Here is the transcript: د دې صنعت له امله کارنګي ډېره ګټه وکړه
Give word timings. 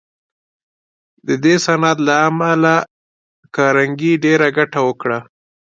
د 1.27 1.29
دې 1.43 1.55
صنعت 1.65 1.97
له 2.07 2.13
امله 2.27 2.73
کارنګي 3.55 4.13
ډېره 4.23 4.47
ګټه 4.57 4.79
وکړه 4.87 5.19